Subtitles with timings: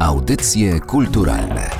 [0.00, 1.70] Audycje kulturalne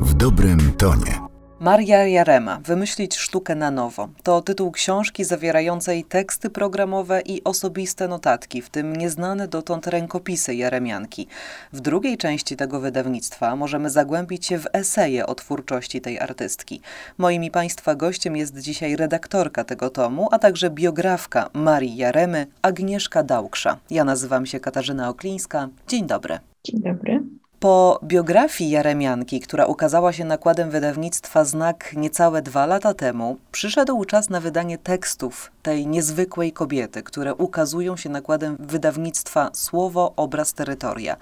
[0.00, 1.20] w dobrym tonie.
[1.60, 8.62] Maria Jarema Wymyślić sztukę na nowo to tytuł książki zawierającej teksty programowe i osobiste notatki,
[8.62, 11.26] w tym nieznane dotąd rękopisy Jaremianki.
[11.72, 16.80] W drugiej części tego wydawnictwa możemy zagłębić się w eseje o twórczości tej artystki.
[17.18, 23.22] Moim i Państwa gościem jest dzisiaj redaktorka tego tomu, a także biografka Marii Jaremy, Agnieszka
[23.22, 23.76] Dałksza.
[23.90, 25.68] Ja nazywam się Katarzyna Oklińska.
[25.88, 26.38] Dzień dobry.
[26.64, 27.41] Dzień dobry.
[27.62, 34.30] Po biografii Jaremianki, która ukazała się nakładem wydawnictwa Znak niecałe dwa lata temu, przyszedł czas
[34.30, 41.16] na wydanie tekstów tej niezwykłej kobiety, które ukazują się nakładem wydawnictwa Słowo, Obraz, Terytoria.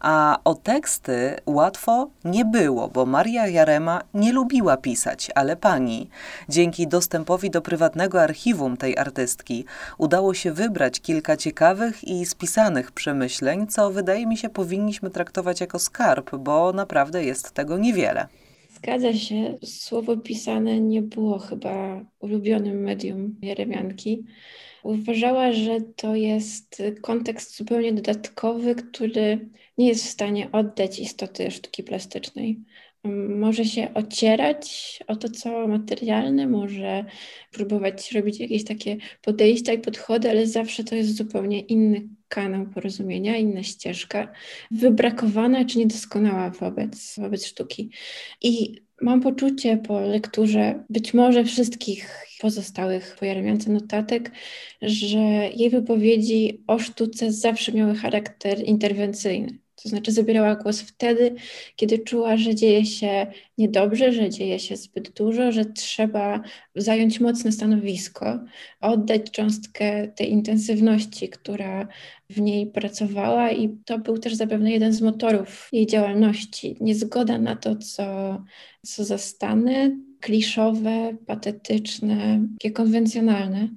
[0.00, 6.10] A o teksty łatwo nie było, bo Maria Jarema nie lubiła pisać, ale pani,
[6.48, 9.64] dzięki dostępowi do prywatnego archiwum tej artystki,
[9.98, 15.81] udało się wybrać kilka ciekawych i spisanych przemyśleń, co wydaje mi się powinniśmy traktować jako
[15.82, 18.26] skarb, bo naprawdę jest tego niewiele.
[18.70, 19.58] Zgadza się.
[19.64, 24.24] Słowo pisane nie było chyba ulubionym medium Jeremianki.
[24.82, 31.82] Uważała, że to jest kontekst zupełnie dodatkowy, który nie jest w stanie oddać istoty sztuki
[31.82, 32.60] plastycznej
[33.28, 37.04] może się ocierać o to, co materialne, może
[37.50, 43.36] próbować robić jakieś takie podejścia i podchody, ale zawsze to jest zupełnie inny kanał porozumienia,
[43.36, 44.32] inna ścieżka,
[44.70, 47.90] wybrakowana czy niedoskonała wobec, wobec sztuki.
[48.42, 54.30] I mam poczucie po lekturze być może wszystkich pozostałych pojawiających notatek,
[54.82, 55.18] że
[55.56, 59.61] jej wypowiedzi o sztuce zawsze miały charakter interwencyjny.
[59.82, 61.34] To znaczy zabierała głos wtedy,
[61.76, 63.26] kiedy czuła, że dzieje się
[63.58, 66.42] niedobrze, że dzieje się zbyt dużo, że trzeba
[66.74, 68.40] zająć mocne stanowisko,
[68.80, 71.88] oddać cząstkę tej intensywności, która
[72.30, 76.76] w niej pracowała i to był też zapewne jeden z motorów jej działalności.
[76.80, 78.04] Niezgoda na to, co,
[78.82, 83.68] co zastane, kliszowe, patetyczne, takie konwencjonalne.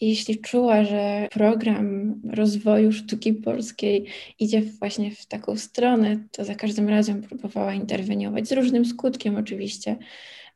[0.00, 4.06] I jeśli czuła, że program rozwoju sztuki polskiej
[4.38, 9.96] idzie właśnie w taką stronę, to za każdym razem próbowała interweniować, z różnym skutkiem oczywiście,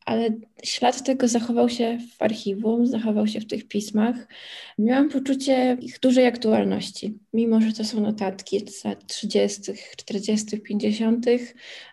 [0.05, 0.31] ale
[0.65, 4.29] ślad tego zachował się w archiwum, zachował się w tych pismach.
[4.79, 11.27] Miałam poczucie ich dużej aktualności, mimo że to są notatki z lat 30., 40., 50.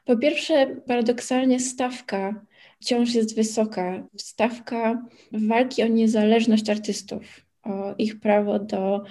[0.06, 2.46] Po pierwsze, paradoksalnie stawka
[2.86, 4.08] wciąż jest wysoka.
[4.18, 9.04] Stawka walki o niezależność artystów, o ich prawo do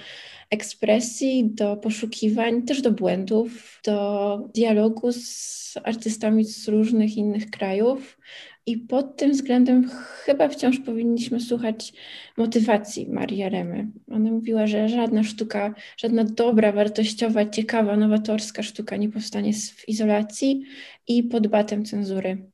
[0.51, 8.19] ekspresji, do poszukiwań, też do błędów, do dialogu z artystami z różnych innych krajów.
[8.67, 9.91] I pod tym względem
[10.25, 11.93] chyba wciąż powinniśmy słuchać
[12.37, 13.87] motywacji Marii Remy.
[14.11, 20.63] Ona mówiła, że żadna sztuka, żadna dobra, wartościowa, ciekawa, nowatorska sztuka nie powstanie w izolacji
[21.09, 22.51] i pod batem cenzury.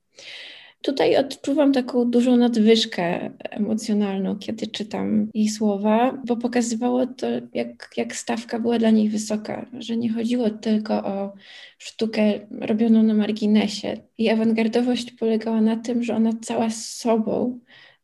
[0.82, 8.16] Tutaj odczuwam taką dużą nadwyżkę emocjonalną, kiedy czytam jej słowa, bo pokazywało to, jak, jak
[8.16, 11.32] stawka była dla niej wysoka, że nie chodziło tylko o
[11.78, 13.96] sztukę robioną na marginesie.
[14.18, 17.58] Jej awangardowość polegała na tym, że ona cała z sobą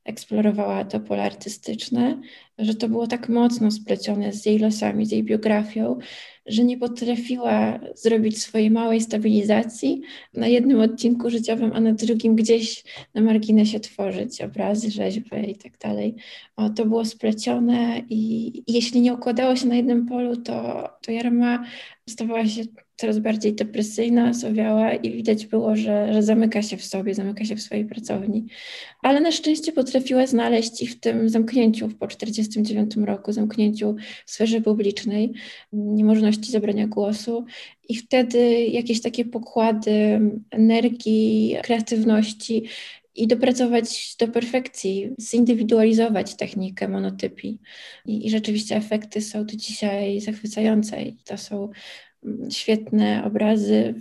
[0.07, 2.21] eksplorowała to pole artystyczne,
[2.59, 5.99] że to było tak mocno splecione z jej losami, z jej biografią,
[6.47, 10.03] że nie potrafiła zrobić swojej małej stabilizacji
[10.35, 12.85] na jednym odcinku życiowym, a na drugim gdzieś
[13.15, 16.15] na marginesie tworzyć obrazy, rzeźby i tak dalej.
[16.77, 21.65] To było splecione i jeśli nie układało się na jednym polu, to, to Jarma
[22.09, 22.63] stawała się
[22.97, 27.57] coraz bardziej depresyjna, sowiała i widać było, że, że zamyka się w sobie, zamyka się
[27.57, 28.47] w swojej pracowni.
[29.03, 33.97] Ale na szczęście potrafiła znaleźć i w tym zamknięciu po 1949 roku, zamknięciu
[34.27, 35.33] w sferze publicznej,
[35.73, 37.45] niemożności zabrania głosu
[37.89, 40.21] i wtedy jakieś takie pokłady
[40.51, 42.65] energii, kreatywności
[43.17, 47.61] i dopracować do perfekcji, zindywidualizować technikę monotypii.
[48.07, 51.03] I, I, rzeczywiście efekty są do dzisiaj zachwycające.
[51.03, 51.69] I to są
[52.51, 53.95] świetne obrazy,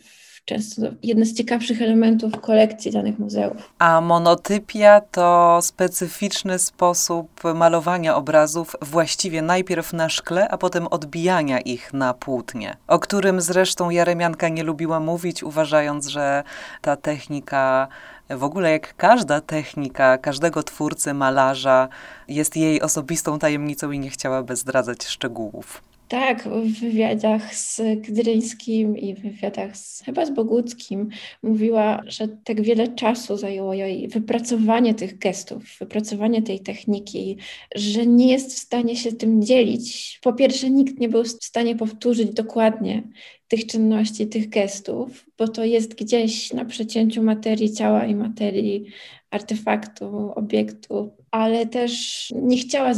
[0.45, 3.73] często jedne z ciekawszych elementów kolekcji danych muzeów.
[3.79, 11.93] A monotypia to specyficzny sposób malowania obrazów, właściwie najpierw na szkle, a potem odbijania ich
[11.93, 16.43] na płótnie, o którym zresztą Jaremianka nie lubiła mówić, uważając, że
[16.81, 17.87] ta technika
[18.29, 21.89] w ogóle jak każda technika każdego twórcy, malarza
[22.27, 25.81] jest jej osobistą tajemnicą i nie chciałaby zdradzać szczegółów.
[26.07, 31.09] Tak, w wywiadach z Gdryńskim i w wywiadach z, chyba z Boguckim
[31.43, 37.37] mówiła, że tak wiele czasu zajęło jej wypracowanie tych gestów, wypracowanie tej techniki,
[37.75, 40.19] że nie jest w stanie się tym dzielić.
[40.23, 43.03] Po pierwsze, nikt nie był w stanie powtórzyć dokładnie
[43.47, 48.85] tych czynności, tych gestów, bo to jest gdzieś na przecięciu materii ciała i materii
[49.31, 52.91] artefaktu, obiektu, ale też nie chciała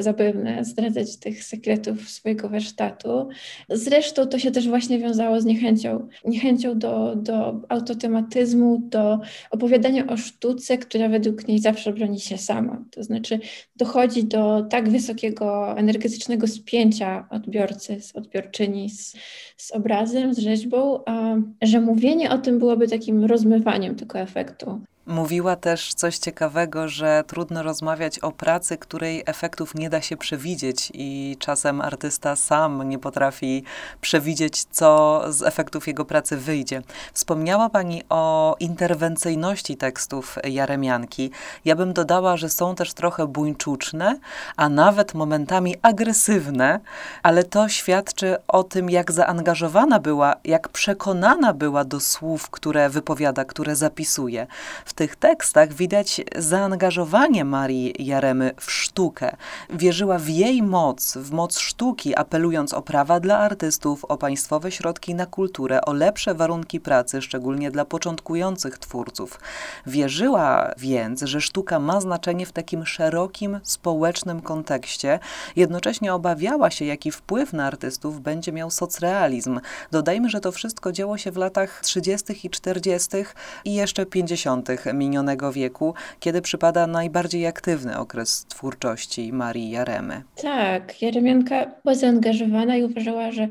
[0.00, 3.28] zapewne zdradzać tych sekretów swojego warsztatu.
[3.68, 9.18] Zresztą to się też właśnie wiązało z niechęcią, niechęcią do, do autotematyzmu, do
[9.50, 12.84] opowiadania o sztuce, która według niej zawsze broni się sama.
[12.90, 13.40] To znaczy
[13.76, 19.16] dochodzi do tak wysokiego energetycznego spięcia odbiorcy, z odbiorczyni z,
[19.56, 24.80] z obrazem, z rzeźbą, a, że mówienie o tym byłoby takim rozmywaniem tego efektu.
[25.06, 30.92] Mówiła też coś ciekawego, że trudno rozmawiać o pracy, której efektów nie da się przewidzieć,
[30.94, 33.64] i czasem artysta sam nie potrafi
[34.00, 36.82] przewidzieć, co z efektów jego pracy wyjdzie.
[37.12, 41.30] Wspomniała Pani o interwencyjności tekstów Jaremianki.
[41.64, 44.18] Ja bym dodała, że są też trochę buńczuczne,
[44.56, 46.80] a nawet momentami agresywne,
[47.22, 53.44] ale to świadczy o tym, jak zaangażowana była, jak przekonana była do słów, które wypowiada,
[53.44, 54.46] które zapisuje.
[54.84, 59.36] W tych tekstach widać zaangażowanie Marii Jaremy w sztukę.
[59.70, 65.14] Wierzyła w jej moc, w moc sztuki, apelując o prawa dla artystów, o państwowe środki
[65.14, 69.40] na kulturę, o lepsze warunki pracy, szczególnie dla początkujących twórców.
[69.86, 75.18] Wierzyła więc, że sztuka ma znaczenie w takim szerokim społecznym kontekście.
[75.56, 79.60] Jednocześnie obawiała się, jaki wpływ na artystów będzie miał socrealizm.
[79.90, 82.46] Dodajmy, że to wszystko działo się w latach 30.
[82.46, 83.16] i 40.
[83.64, 90.22] i jeszcze 50 minionego wieku, kiedy przypada najbardziej aktywny okres twórczości Marii Jaremy.
[90.42, 93.48] Tak, Jaremianka była zaangażowana i uważała, że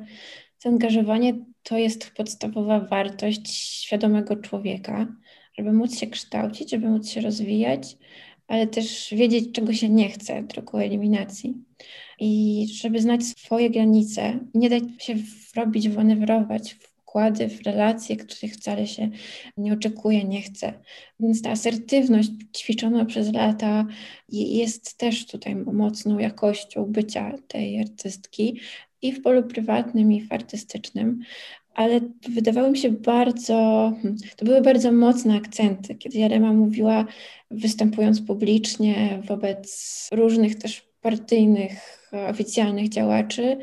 [0.60, 1.34] zaangażowanie
[1.64, 3.50] to jest podstawowa wartość
[3.84, 5.08] świadomego człowieka,
[5.58, 7.98] żeby móc się kształcić, żeby móc się rozwijać,
[8.48, 11.54] ale też wiedzieć, czego się nie chce drogą eliminacji.
[12.20, 15.16] I żeby znać swoje granice, nie dać się
[15.54, 19.10] wrobić, manewrować w wkłady w relacje, których wcale się
[19.58, 20.74] nie oczekuje, nie chce.
[21.20, 23.86] Więc ta asertywność ćwiczona przez lata
[24.30, 28.60] jest też tutaj mocną jakością bycia tej artystki
[29.02, 31.20] i w polu prywatnym, i w artystycznym.
[31.74, 33.54] Ale wydawały mi się bardzo,
[34.02, 37.06] hmm, to były bardzo mocne akcenty, kiedy Jarema mówiła,
[37.52, 43.58] występując publicznie wobec różnych też partyjnych, oficjalnych działaczy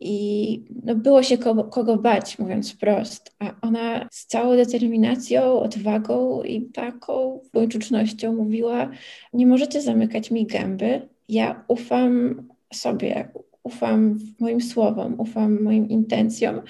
[0.00, 3.34] i no, było się kogo, kogo bać, mówiąc wprost.
[3.38, 8.90] A ona z całą determinacją, odwagą i taką buńczucznością mówiła:
[9.32, 11.08] Nie możecie zamykać mi gęby.
[11.28, 12.42] Ja ufam
[12.72, 13.28] sobie,
[13.62, 16.60] ufam moim słowom, ufam moim intencjom,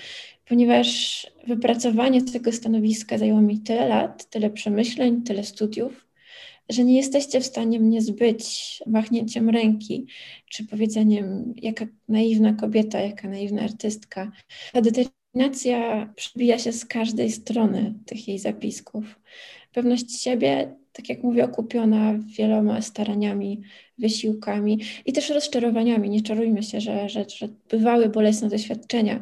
[0.48, 6.09] ponieważ wypracowanie tego stanowiska zajęło mi tyle lat, tyle przemyśleń, tyle studiów
[6.70, 10.06] że nie jesteście w stanie mnie zbyć machnięciem ręki,
[10.50, 14.32] czy powiedzeniem, jaka naiwna kobieta, jaka naiwna artystka.
[14.72, 19.20] Ta determinacja przebija się z każdej strony tych jej zapisków.
[19.72, 23.60] Pewność siebie tak jak mówię, okupiona wieloma staraniami,
[23.98, 26.10] wysiłkami i też rozczarowaniami.
[26.10, 29.20] Nie czarujmy się, że, że, że bywały bolesne doświadczenia.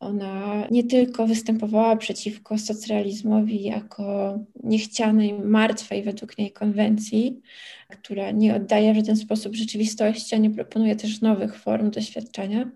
[0.00, 7.40] Ona nie tylko występowała przeciwko socrealizmowi jako niechcianej, martwej według niej konwencji,
[7.88, 12.70] która nie oddaje w żaden sposób rzeczywistości, a nie proponuje też nowych form doświadczenia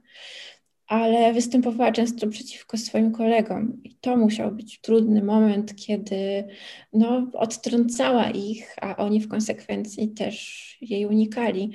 [0.86, 3.82] ale występowała często przeciwko swoim kolegom.
[3.84, 6.44] I to musiał być trudny moment, kiedy
[6.92, 11.70] no, odtrącała ich, a oni w konsekwencji też jej unikali.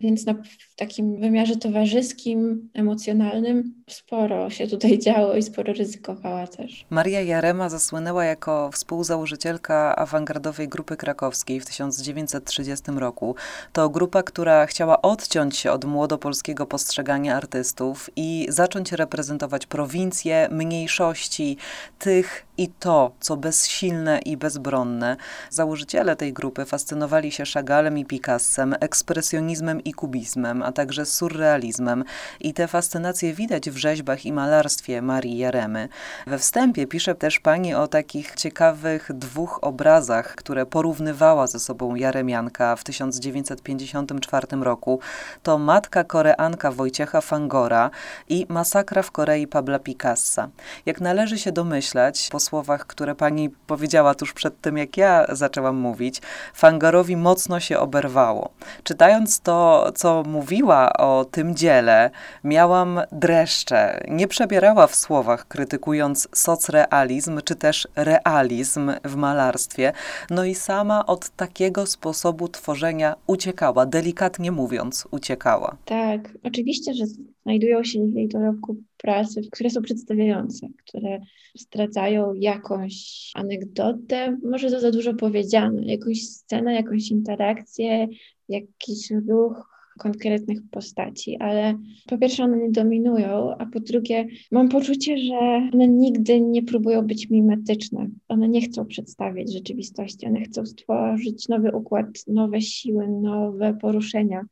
[0.00, 0.34] Więc na,
[0.68, 6.86] w takim wymiarze towarzyskim, emocjonalnym sporo się tutaj działo i sporo ryzykowała też.
[6.90, 13.34] Maria Jarema zasłynęła jako współzałożycielka awangardowej grupy krakowskiej w 1930 roku.
[13.72, 21.56] To grupa, która chciała odciąć się od młodopolskiego postrzegania artystów i zacząć reprezentować prowincje, mniejszości,
[21.98, 25.16] tych i to, co bezsilne i bezbronne.
[25.50, 32.04] Założyciele tej grupy fascynowali się Chagallem i Picassem, ekspresjonizmem i kubizmem, a także surrealizmem
[32.40, 35.88] i te fascynacje widać w rzeźbach i malarstwie Marii Jaremy.
[36.26, 42.76] We wstępie pisze też pani o takich ciekawych dwóch obrazach, które porównywała ze sobą Jaremianka
[42.76, 45.00] w 1954 roku.
[45.42, 47.90] To Matka Koreanka Wojciecha Fangora
[48.28, 50.48] i Masakra w Korei Pabla Picassa.
[50.86, 55.76] Jak należy się domyślać, po słowach, które pani powiedziała tuż przed tym, jak ja zaczęłam
[55.76, 56.20] mówić,
[56.54, 58.50] Fangorowi mocno się oberwało.
[58.84, 62.10] Czytając to, co mówiła o tym dziele,
[62.44, 64.00] miałam dreszcze.
[64.08, 69.92] Nie przebierała w słowach, krytykując socrealizm czy też realizm w malarstwie.
[70.30, 75.76] No i sama od takiego sposobu tworzenia uciekała, delikatnie mówiąc, uciekała.
[75.84, 77.04] Tak, oczywiście, że
[77.50, 81.20] znajdują się w jej dorobku pracy, które są przedstawiające, które
[81.54, 88.08] zdradzają jakąś anegdotę, może to za dużo powiedziane, jakąś scenę, jakąś interakcję,
[88.48, 91.74] jakiś ruch, konkretnych postaci, ale
[92.06, 95.38] po pierwsze one nie dominują, a po drugie mam poczucie, że
[95.72, 98.08] one nigdy nie próbują być mimetyczne.
[98.28, 104.44] One nie chcą przedstawiać rzeczywistości, one chcą stworzyć nowy układ, nowe siły, nowe poruszenia.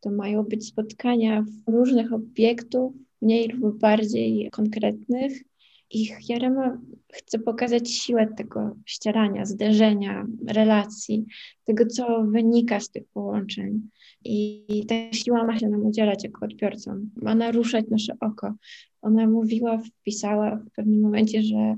[0.00, 2.92] To mają być spotkania różnych obiektów,
[3.22, 5.42] mniej lub bardziej konkretnych.
[5.90, 6.80] Ich Jarema
[7.12, 11.26] chce pokazać siłę tego ścierania, zderzenia, relacji,
[11.64, 13.80] tego, co wynika z tych połączeń.
[14.24, 18.54] I ta siła ma się nam udzielać jako odbiorcom, ma naruszać nasze oko.
[19.02, 21.76] Ona mówiła, wpisała w pewnym momencie, że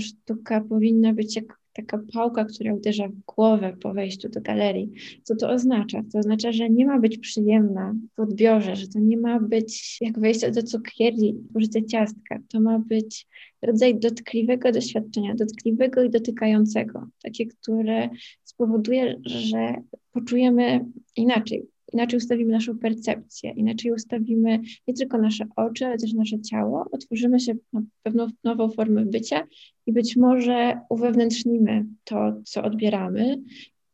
[0.00, 4.92] sztuka powinna być jak taka pałka, która uderza w głowę po wejściu do galerii.
[5.22, 6.02] Co to oznacza?
[6.12, 10.18] To oznacza, że nie ma być przyjemna w odbiorze, że to nie ma być jak
[10.18, 12.38] wejście do cukierni, użycie ciastka.
[12.48, 13.26] To ma być
[13.62, 18.08] rodzaj dotkliwego doświadczenia, dotkliwego i dotykającego, takie, które
[18.44, 19.74] spowoduje, że
[20.12, 20.84] poczujemy
[21.16, 26.86] inaczej, inaczej ustawimy naszą percepcję, inaczej ustawimy nie tylko nasze oczy, ale też nasze ciało,
[26.92, 29.46] otworzymy się na pewną nową formę bycia
[29.86, 33.42] i być może uwewnętrznimy to, co odbieramy,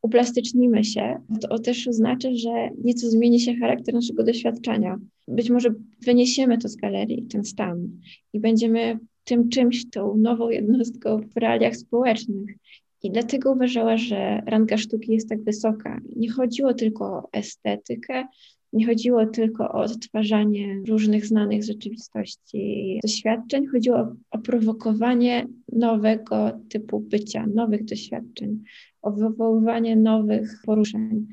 [0.03, 1.21] uplastycznimy się.
[1.41, 4.99] To też oznacza, że nieco zmieni się charakter naszego doświadczenia.
[5.29, 7.89] Być może wyniesiemy to z galerii, ten stan
[8.33, 12.57] i będziemy tym czymś, tą nową jednostką w realiach społecznych.
[13.03, 16.01] I dlatego uważała, że ranga sztuki jest tak wysoka.
[16.17, 18.25] Nie chodziło tylko o estetykę,
[18.73, 27.01] nie chodziło tylko o odtwarzanie różnych znanych rzeczywistości doświadczeń, chodziło o, o prowokowanie nowego typu
[27.01, 28.63] bycia, nowych doświadczeń,
[29.03, 31.27] o wywoływanie nowych poruszeń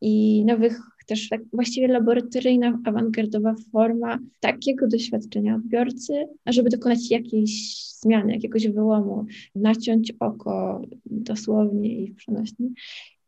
[0.00, 8.32] i nowych też tak właściwie laboratoryjna, awangardowa forma takiego doświadczenia odbiorcy, żeby dokonać jakiejś zmiany,
[8.32, 12.74] jakiegoś wyłomu, naciąć oko dosłownie i w.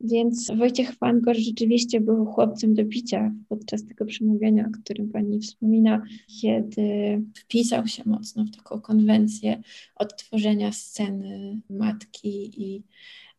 [0.00, 6.02] Więc Wojciech Fangor rzeczywiście był chłopcem do bicia podczas tego przemówienia, o którym pani wspomina,
[6.40, 9.62] kiedy wpisał się mocno w taką konwencję
[9.96, 12.82] odtworzenia sceny matki i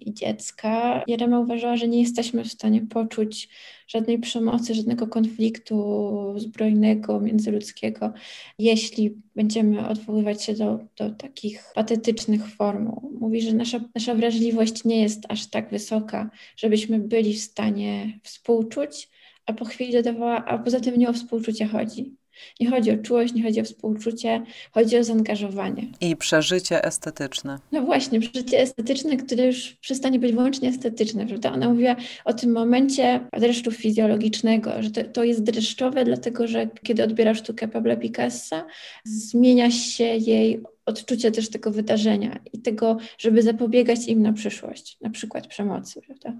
[0.07, 1.03] i dziecka.
[1.07, 3.49] Jerema uważała, że nie jesteśmy w stanie poczuć
[3.87, 8.13] żadnej przemocy, żadnego konfliktu zbrojnego, międzyludzkiego,
[8.59, 12.91] jeśli będziemy odwoływać się do, do takich patetycznych form.
[13.19, 19.09] Mówi, że nasza, nasza wrażliwość nie jest aż tak wysoka, żebyśmy byli w stanie współczuć,
[19.45, 22.22] a po chwili dodawała, a poza tym nie o współczucie chodzi.
[22.59, 25.87] Nie chodzi o czułość, nie chodzi o współczucie, chodzi o zaangażowanie.
[26.01, 27.59] I przeżycie estetyczne.
[27.71, 31.51] No właśnie, przeżycie estetyczne, które już przestanie być wyłącznie estetyczne, prawda?
[31.51, 37.03] Ona mówiła o tym momencie dreszczu fizjologicznego, że to, to jest dreszczowe, dlatego że kiedy
[37.03, 38.65] odbiera sztukę Pabla Picassa,
[39.05, 45.09] zmienia się jej odczucie też tego wydarzenia i tego, żeby zapobiegać im na przyszłość, na
[45.09, 46.33] przykład przemocy, prawda?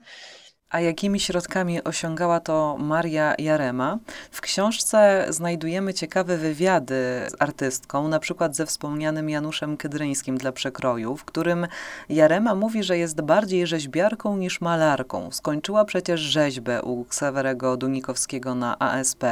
[0.74, 3.98] A jakimi środkami osiągała to Maria Jarema?
[4.32, 6.96] W książce znajdujemy ciekawe wywiady
[7.30, 11.68] z artystką, na przykład ze wspomnianym Januszem Kydryńskim dla przekroju, w którym
[12.10, 15.32] Jarema mówi, że jest bardziej rzeźbiarką niż malarką.
[15.32, 19.24] Skończyła przecież rzeźbę u Ksawerego Dunikowskiego na ASP,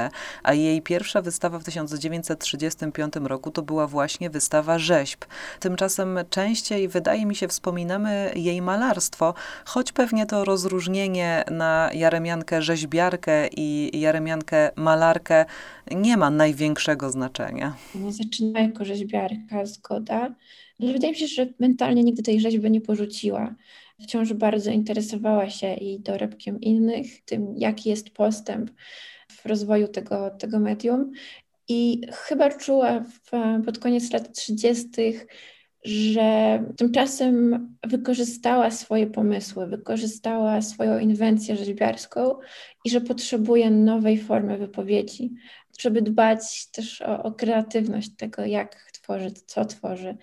[0.44, 5.26] a jej pierwsza wystawa w 1935 roku to była właśnie wystawa rzeźb.
[5.60, 9.34] Tymczasem częściej, wydaje mi się, wspominamy jej malarstwo,
[9.66, 15.46] choć pewnie to rozróżnienie na Jaremiankę rzeźbiarkę i Jaremiankę malarkę
[15.92, 17.76] nie ma największego znaczenia.
[17.96, 20.36] No, zaczyna jako rzeźbiarka, zgoda,
[20.80, 23.56] ale wydaje mi się, że mentalnie nigdy tej rzeźby nie porzuciła.
[24.02, 28.72] Wciąż bardzo interesowała się i dorobkiem innych, tym jaki jest postęp
[29.30, 31.12] w rozwoju tego, tego medium.
[31.68, 33.32] I chyba czuła w,
[33.66, 34.90] pod koniec lat 30
[35.84, 42.36] że tymczasem wykorzystała swoje pomysły, wykorzystała swoją inwencję rzeźbiarską
[42.86, 45.32] i że potrzebuje nowej formy wypowiedzi,
[45.80, 50.18] żeby dbać też o, o kreatywność tego, jak tworzy, co tworzy.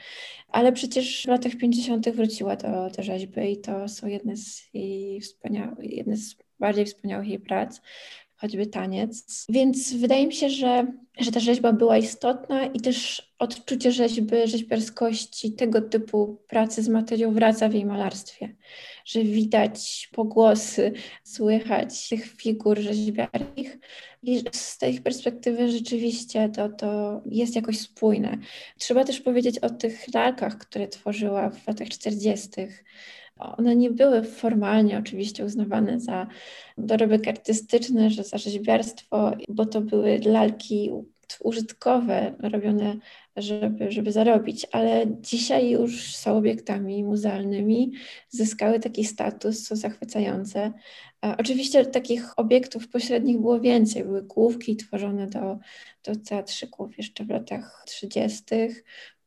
[0.49, 2.11] Ale przecież w latach 50.
[2.11, 7.29] wróciła do, do rzeźby i to są jedne z jej wspaniałych, jedne z bardziej wspaniałych
[7.29, 7.81] jej prac
[8.41, 9.47] choćby taniec.
[9.49, 10.87] Więc wydaje mi się, że,
[11.19, 17.33] że ta rzeźba była istotna i też odczucie rzeźby, rzeźbiarskości, tego typu pracy z materią
[17.33, 18.55] wraca w jej malarstwie.
[19.05, 20.93] Że widać pogłosy,
[21.25, 23.79] słychać tych figur rzeźbiarskich
[24.23, 28.39] i z tej perspektywy rzeczywiście to, to jest jakoś spójne.
[28.79, 32.51] Trzeba też powiedzieć o tych lalkach, które tworzyła w latach 40
[33.39, 36.27] one nie były formalnie oczywiście uznawane za
[36.79, 40.91] dorobek artystyczny, że za rzeźbiarstwo, bo to były lalki
[41.41, 42.97] użytkowe, robione,
[43.37, 47.93] żeby, żeby zarobić, ale dzisiaj już są obiektami muzealnymi,
[48.29, 50.73] zyskały taki status, są zachwycające.
[51.39, 54.05] Oczywiście takich obiektów pośrednich było więcej.
[54.05, 55.59] Były główki tworzone do,
[56.05, 58.45] do teatrzyków jeszcze w latach 30.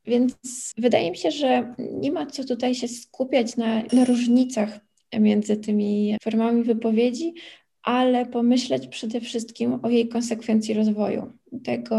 [0.06, 0.34] Więc
[0.78, 4.80] wydaje mi się, że nie ma co tutaj się skupiać na, na różnicach
[5.20, 7.34] między tymi formami wypowiedzi,
[7.84, 11.32] ale pomyśleć przede wszystkim o jej konsekwencji rozwoju.
[11.64, 11.98] Tego,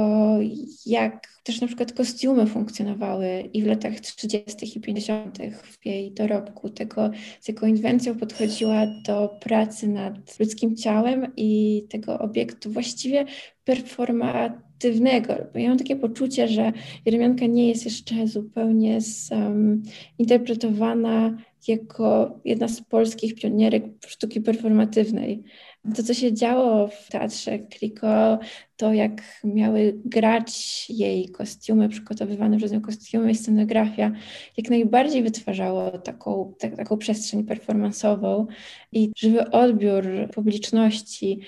[0.87, 4.79] jak też na przykład kostiumy funkcjonowały i w latach 30.
[4.79, 5.39] i 50.
[5.62, 7.11] w jej dorobku, tego,
[7.41, 13.25] z jaką inwencją podchodziła do pracy nad ludzkim ciałem i tego obiektu właściwie
[13.65, 15.35] performatywnego.
[15.55, 16.73] Ja mam takie poczucie, że
[17.07, 18.99] Jeremianka nie jest jeszcze zupełnie
[20.21, 21.37] zinterpretowana
[21.69, 25.42] jako jedna z polskich pionierek sztuki performatywnej.
[25.97, 28.38] To, co się działo w teatrze Kliko,
[28.76, 34.12] to jak miały grać jej kostiumy, przygotowywane przez nią kostiumy i scenografia,
[34.57, 38.47] jak najbardziej wytwarzało taką, tak, taką przestrzeń performansową
[38.92, 40.04] i żywy odbiór
[40.35, 41.40] publiczności,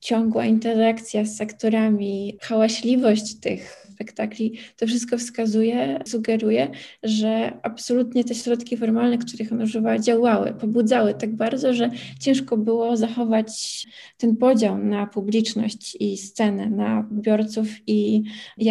[0.00, 6.70] ciągła interakcja z aktorami, hałaśliwość tych spektakli, to wszystko wskazuje, sugeruje,
[7.02, 12.96] że absolutnie te środki formalne, których on używała, działały, pobudzały tak bardzo, że ciężko było
[12.96, 18.22] zachować ten podział na publiczność i scenę, na odbiorców i,
[18.58, 18.64] i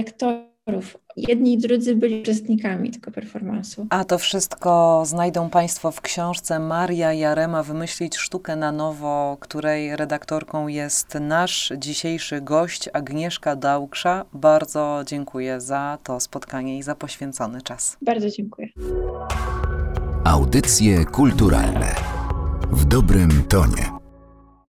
[0.62, 0.98] aktorów.
[1.18, 3.88] Jedni i drudzy byli uczestnikami tego performansu.
[3.90, 10.68] A to wszystko znajdą Państwo w książce Maria Jarema Wymyślić sztukę na nowo, której redaktorką
[10.68, 14.26] jest nasz dzisiejszy gość Agnieszka Dałksza.
[14.34, 17.98] Bardzo dziękuję za to spotkanie i za poświęcony czas.
[18.02, 18.68] Bardzo dziękuję.
[20.26, 21.96] Audycje kulturalne
[22.72, 24.01] w dobrym tonie.